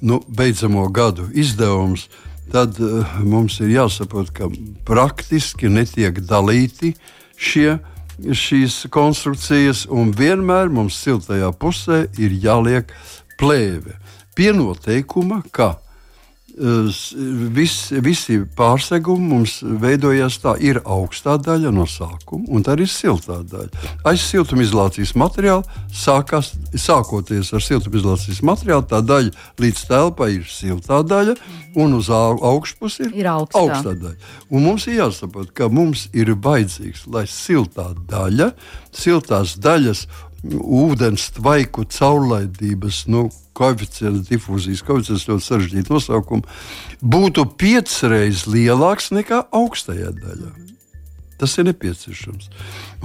[0.00, 2.08] nu, beidzamo gadu izdevumus,
[2.52, 4.48] tad uh, mums ir jāsaprot, ka
[4.86, 6.92] praktiski netiek dalīti
[7.36, 7.78] šie
[8.24, 12.92] šīs konstrukcijas, un vienmēr mums siltajā pusē ir jāliek
[13.40, 13.98] plēve.
[14.36, 15.76] Pie noteikuma, ka
[16.56, 23.42] vis, visi pārsegumi mums veidojās tā, ir augstā daļa no sākuma, un tā ir siltā
[23.44, 23.84] daļa.
[24.08, 31.36] Aiz siltumizolācijas materiāla, sākās, sākoties ar siltumizolācijas materiālu, tā daļa līdz telpai ir siltā daļa,
[31.76, 33.60] un uz au- augšpusi ir, Ir augstā.
[33.60, 34.16] augstā daļa.
[34.50, 38.52] Un mums ir jāsaprot, ka mums ir vajadzīgs, lai siltā daļa,
[38.96, 40.06] siltās daļas,
[40.44, 46.56] ūdens tvaiku caurlaidības, nu, koeficients, difūzijas koeficients, ļoti sarežģīti nosaukumi,
[47.00, 50.52] būtu piecreiz lielāks nekā augstajā daļā.
[51.40, 52.48] Tas ir nepieciešams.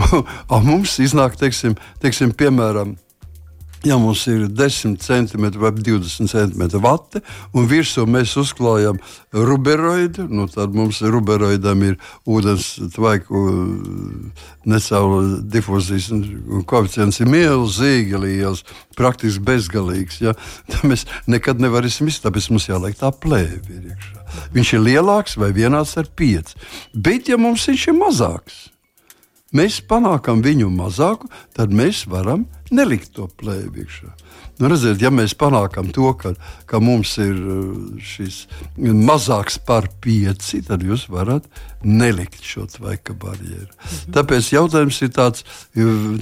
[0.67, 2.96] Mums iznāk, teiksim, teiksim, piemēram,
[3.82, 9.00] Ja mums ir 10 cm vai 20 cm vate, un virsū mēs uzklājam
[9.34, 11.96] ruberoidu, nu tad mums ruberoidam ir
[12.30, 13.41] ūdens tvaiku
[14.70, 18.62] necaur difūzijas un koeficients ir milzīgi liels,
[18.98, 20.22] praktiski bezgalīgs.
[20.28, 20.36] Ja?
[20.70, 24.28] Tad mēs nekad nevarēsim izdarīt, tāpēc mums jāliek tā plēve iekšā.
[24.54, 26.54] Viņš ir lielāks vai vienāds ar 5.
[26.94, 28.62] Bet, ja mums viņš ir mazāks,
[29.56, 34.12] mēs panākam viņu mazāku, tad mēs varam nelikt to plēvi iekšā.
[34.62, 36.36] Nu, redziet, ja mēs panākam to, ka,
[36.70, 37.62] ka mums ir uh,
[37.98, 38.44] šis
[38.78, 41.48] mazāks par pieci, tad jūs varat
[41.82, 43.72] nelikt šo tvaika barjeru.
[43.72, 44.14] Mhm.
[44.18, 45.48] Tāpēc jautājums ir tāds,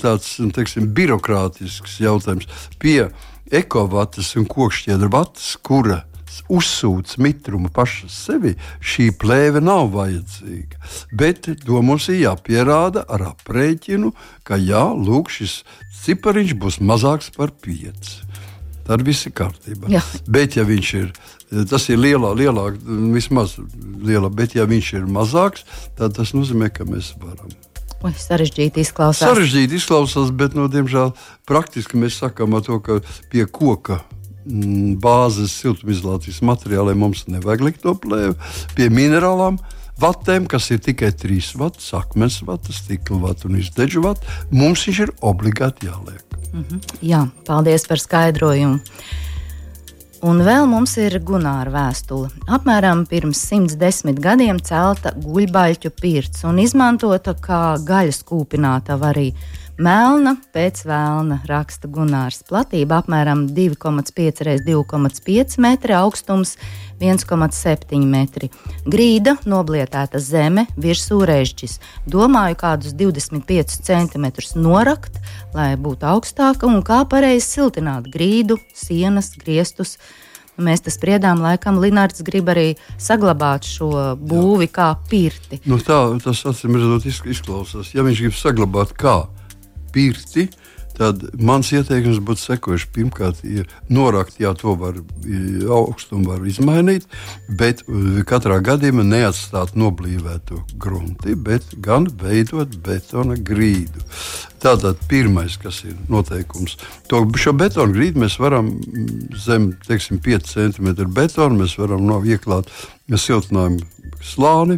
[0.04, 2.48] tāds teiksim, birokrātisks jautājums.
[2.80, 3.10] Pie
[3.52, 6.04] ekovatas un kokšķiedra vatas, kura
[6.50, 10.80] uzsūc mitrumu pašas sevi, šī plēve nav vajadzīga.
[11.16, 14.14] Bet to mums ir jāpierāda ar aprēķinu,
[14.48, 15.62] ka jā, lūk, šis
[16.04, 18.12] cipariņš būs mazāks par 5.
[18.90, 19.90] Tad viss ir kārtībā.
[19.94, 20.02] Jā.
[20.26, 21.10] Bet, ja viņš ir,
[21.70, 22.80] tas ir lielā, lielāk,
[23.14, 23.60] vismaz
[24.02, 25.68] lielā, bet ja viņš ir mazāks,
[26.00, 27.54] tad tas nozīmē, ka mēs varam.
[28.00, 29.28] Ui, sarežģīti izklausās.
[29.28, 31.12] Sarežģīti izklausās, bet, no, diemžēl,
[31.50, 34.00] praktiski mēs sakām to, ka pie koka
[35.02, 38.36] bāzes siltumizolācijas materiāliem mums nevajag likt to plēvi.
[38.78, 39.60] Pie minerālām
[40.00, 45.02] vatēm, kas ir tikai 3 vats, akmens vats, stikla vats un izdeģu vats, mums viņš
[45.06, 46.24] ir obligāti jāliek.
[47.06, 48.80] Jā, paldies par skaidrojumu.
[50.20, 52.28] Un vēl mums ir Gunāra vēstule.
[52.52, 59.30] Apmēram pirms 110 gadiem celta guļbaļķu pirts un izmantota kā gaļas kūpinātava arī.
[59.80, 62.42] Melna pēc vēlna, raksta Gunārs.
[62.44, 66.58] Platība apmēram 2,5 x 2,5 metri, augstums
[67.00, 68.50] 1,7 metri.
[68.84, 71.78] Grīda, noblietēta zeme, virsū režģis.
[72.12, 74.28] Domāju, kādus 25 cm
[74.60, 75.16] norakt,
[75.56, 79.96] lai būtu augstāka un kā pareizi siltināt grīdu, sienas, griestus.
[80.60, 85.64] Mēs tas spriedām, laikam Linārds grib arī saglabāt šo būvi kā pirti.
[85.64, 87.96] Nu, tā tas acīm redzot izk- izklausās.
[87.96, 89.22] Ja viņš grib saglabāt kā
[89.94, 90.48] pirti,
[91.00, 92.90] tad mans ieteikums būtu sekojuši.
[92.96, 95.00] Pirmkārt, ir norakt, jā, to var
[95.72, 97.08] augstumu var izmainīt,
[97.60, 104.04] bet uh, katrā gadījumā neatstāt noblīvētu grunti, bet gan veidot betona grīdu.
[104.60, 106.76] Tātad pirmais, kas ir noteikums,
[107.08, 112.20] to šo betonu grīdu mēs varam mm, zem teiksim, 5 cm betona, mēs varam no
[112.28, 112.68] ieklāt
[113.10, 113.88] siltinājumu
[114.26, 114.78] slāni,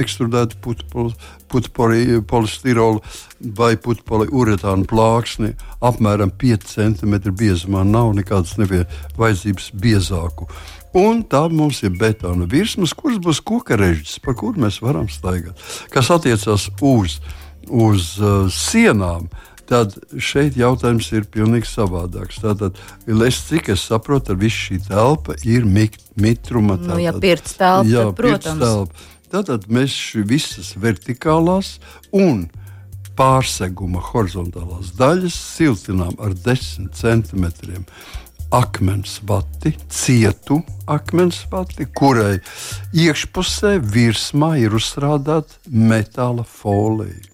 [0.00, 0.58] ekstrudētu
[1.50, 3.02] putekļu polistirolu
[3.58, 7.84] vai putekļu uretānu plāksni apmēram 5 cm biezumā.
[7.86, 8.56] Nav nekādas
[9.18, 10.48] vajadzības biezāku.
[10.96, 15.58] Un tā mums ir betona virsmas, kuras būs koka režģis, par kuru mēs varam staigāt.
[15.92, 17.18] Kas attiecas uz,
[17.68, 19.28] uz uh, sienām,
[19.68, 22.40] tad šeit jautājums ir pilnīgi savādāks.
[22.40, 22.78] Tātad,
[23.28, 26.78] es, cik es saprotu, ar visu šī telpa ir mit, mitruma.
[26.80, 28.48] Nu, ja tātad- pirts telpa, Jā, protams.
[28.48, 29.06] pirts telpa.
[29.28, 29.94] Tātad mēs
[30.28, 31.76] visas vertikālās
[32.16, 32.46] un
[33.18, 37.84] pārseguma horizontālās daļas siltinām ar 10 centimetriem
[38.54, 42.38] akmens vati, cietu akmens vati, kurai
[42.96, 47.26] iekšpusē virsmā ir uzstrādāta metāla folija.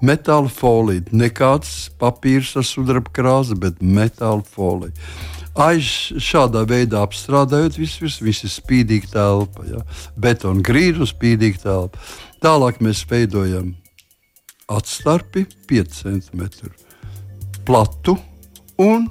[0.00, 4.94] Metāla folija, nekāds papīrs ar sudraba krāsu, bet metāla folija.
[5.58, 9.82] Aiz šādā veidā apstrādājot visu, visu, visu ir spīdīga telpa, ja?
[10.14, 12.02] betona grīda un spīdīga telpa.
[12.44, 13.72] Tālāk mēs veidojam
[14.70, 16.70] atstarpi 5 cm
[17.66, 18.14] platu
[18.78, 19.08] un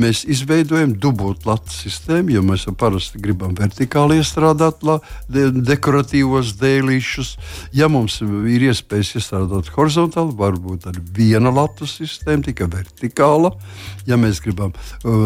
[0.00, 4.98] mēs izveidojam dubultlatu sistēmu, jo mēs parasti gribam vertikāli iestrādāt la,
[5.32, 7.34] de, dekoratīvos dēlīšus.
[7.76, 13.52] Ja mums ir iespējas iestrādāt horizontāli, varbūt ar viena latu sistēmu, tikai vertikāla.
[14.06, 15.24] Ja mēs gribam uh,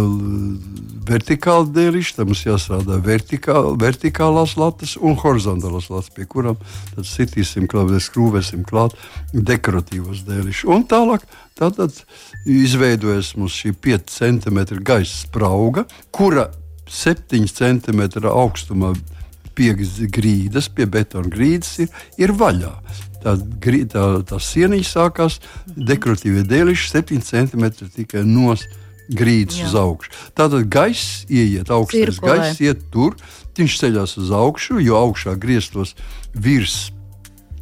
[1.11, 6.61] vertikāli dēlīšu, tad mums jāstrādā vertikā, vertikālās latas un horizontālās latas, pie kurām
[6.96, 8.96] sitīsim klāt, skrūvēsim klāt
[9.35, 10.68] dekoratīvos dēlīšus.
[10.70, 11.26] Un tālāk
[11.58, 11.94] Tātad
[12.48, 15.84] izveidojas mums šī 5 cm gaisa sprauga,
[16.14, 16.48] kura
[16.90, 18.94] 7 cm augstumā
[19.54, 19.74] pie
[20.08, 22.72] grīdas, pie betona grīdas ir, ir vaļā.
[23.20, 23.34] Tā,
[23.92, 25.40] tā, tā sieniņa sākās
[25.76, 27.66] dekoratīvie dēliši 7 cm
[27.98, 28.54] tikai no
[29.10, 29.66] grīdas Jā.
[29.68, 30.14] uz augšu.
[30.38, 33.18] Tātad gaiss ieiet, augstais gaiss iet tur,
[33.58, 35.92] viņš ceļās uz augšu, jo augšā grieztos
[36.32, 36.88] virs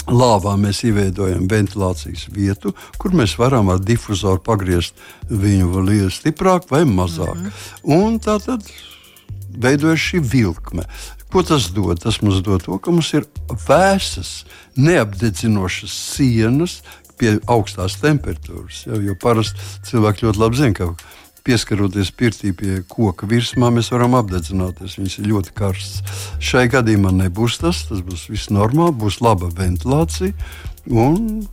[0.09, 4.95] Lāvā mēs ievietojam ventilācijas vietu, kur mēs varam ar difuzoru pagriezt
[5.29, 7.35] viņu stiprāk vai mazāk.
[7.37, 7.99] Mm -hmm.
[7.99, 8.63] Un tā tad
[9.53, 10.85] veidojas šī vilkme.
[11.33, 12.01] Ko tas dod?
[12.01, 13.27] Tas mums dod to, ka mums ir
[13.69, 14.45] vēsas,
[14.77, 16.83] neapdedzinošas sienas
[17.19, 18.87] pie augstās temperatūras.
[18.87, 20.95] Ja, jo parasti cilvēki ļoti labi zina, ka
[21.49, 24.99] pieskaroties pirtī pie koka virsmā, mēs varam apdedzināties.
[25.01, 26.19] Viņas ir ļoti karstas.
[26.45, 30.37] Šai gadījumā nebūs tas, tas būs viss normāli, būs laba ventilācija.
[30.89, 31.47] Un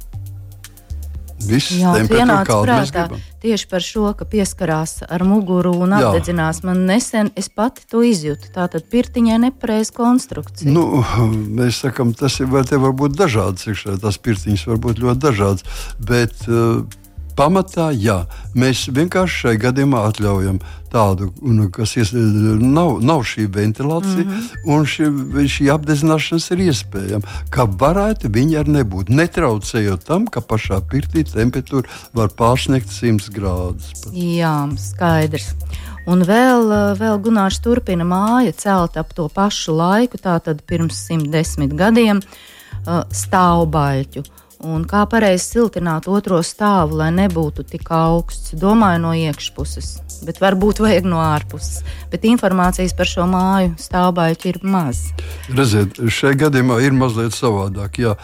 [1.46, 3.06] Viss ienāca prātā
[3.44, 6.62] tieši par šo, ka pieskarās ar muguru un apdedzinās.
[6.62, 6.70] Jā.
[6.70, 8.50] Man nesen es pati to izjūtu.
[8.56, 10.72] Tā tad pirtiņai nepareiza konstrukcija.
[10.74, 11.04] Nu,
[11.60, 13.68] mēs sakām, tas ir, var, var būt dažāds.
[13.68, 15.68] Tās pirtiņas var būt ļoti dažādas.
[16.00, 16.86] Bet, uh,
[17.36, 18.24] pamatā, jā,
[18.56, 20.60] mēs vienkārši šai gadījumā atļaujam
[20.96, 21.30] tādu,
[21.76, 24.70] kas ies, nav, nav šī ventilācija, mm -hmm.
[24.76, 25.10] un šī,
[25.56, 27.34] šī apdedzināšanas ir iespējama.
[27.52, 33.92] Kā varētu viņi arī nebūt, netraucējot tam, ka pašā pirtī temperatūra var pārsniegt 100 grādus.
[34.04, 34.14] Pat.
[34.14, 35.52] Jā, skaidrs.
[36.06, 36.70] Un vēl,
[37.00, 42.22] vēl Gunārs turpina māja celt ap to pašu laiku, tātad pirms 110 gadiem,
[43.12, 44.24] stāvbaļķu.
[44.66, 49.92] Un kā pareizi siltināt otro stāvu, lai nebūtu tik augsts, domāju no iekšpuses,
[50.26, 51.84] bet varbūt vajag no ārpuses.
[52.10, 55.04] Bet informācijas par šo māju stāvbaļķi ir maz.
[55.54, 58.02] Redziet, šajā gadījumā ir mazliet savādāk.
[58.02, 58.16] Jā,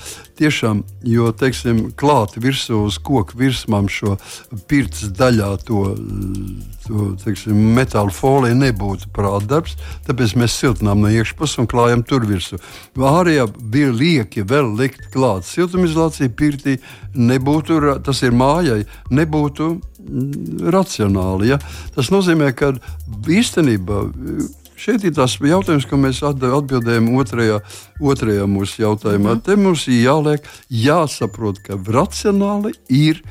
[0.42, 4.18] tiešām, jo teiksim, klāt virsū uz koku virsmām šo
[4.72, 5.86] pirts daļā to
[6.92, 9.78] to teiksim, metāla folija nebūtu prātdarbs,
[10.08, 12.60] tāpēc mēs siltinām no iekšpuses un klājam tur virsū.
[12.98, 16.78] Ārējā bija lieki vēl likt klāt siltumizolācija pirtī,
[17.16, 21.52] nebūtu, tas ir mājai, nebūtu mm, racionāli.
[21.54, 21.60] Ja?
[21.96, 22.74] Tas nozīmē, ka
[23.28, 24.06] īstenībā
[24.82, 27.60] Šeit ir tas jautājums, ko mēs atbildējām otrajā,
[28.02, 29.36] otrajā mūsu jautājumā.
[29.36, 29.42] Mm.
[29.46, 33.22] Te mums ir jāliek, jāsaprot, ka racionāli ir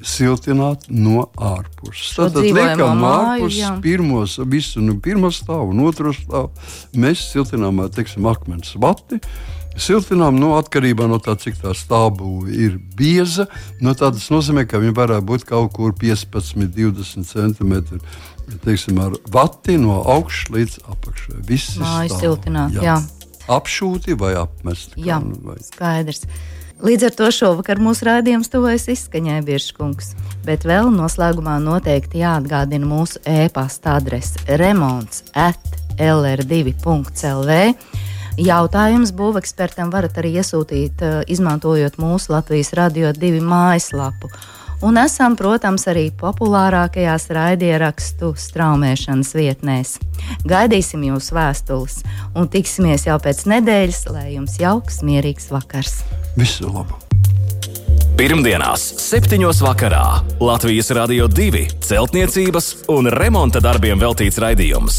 [0.00, 2.14] siltināt no ārpuses.
[2.16, 6.54] Tad liekam ārpus pirmos, visu nu, pirmā stāva un otro stāvu.
[6.96, 9.20] Mēs siltinām, teiksim, akmens vati.
[9.78, 13.46] Siltinām no nu, atkarībā no tā, cik tā stāvbūve ir bieza.
[13.84, 18.00] No tā tas nozīmē, ka viņi varētu būt kaut kur 15, 20 centimetri.
[18.64, 21.40] Teiksim, ar vati no augšas līdz apakšai.
[21.46, 22.78] Viss ir siltināts.
[22.78, 22.96] Jā.
[22.96, 23.00] Jā.
[23.48, 25.00] Apšūti vai apmesti.
[25.04, 25.56] Jā, vai.
[25.64, 26.26] skaidrs.
[26.84, 30.12] Līdz ar to šovakar mūsu rādījums tuvojas izskaņai Biržkungs,
[30.46, 35.58] bet vēl noslēgumā noteikti jāatgādina mūsu e-pasta adrese remonds at
[35.98, 37.58] lr2.lv.
[38.38, 44.30] Jautājums būvekspertam varat arī iesūtīt, eh, izmantojot mūsu Latvijas radio divu mājaslapu
[44.82, 49.96] un esam, protams, arī populārākajās raidierakstu straumēšanas vietnēs.
[50.46, 51.98] Gaidīsim jūsu vēstules
[52.38, 56.02] un tiksimies jau pēc nedēļas, lai jums jauks, mierīgs vakars!
[56.38, 56.94] Visu labu!
[58.18, 59.38] Pirmdienās, 7.
[59.62, 64.98] vakarā Latvijas Rādio 2 celtniecības un remonta darbiem veltīts raidījums.